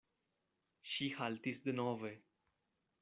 Ŝi 0.93 1.09
haltis 1.19 1.61
denove. 1.67 2.13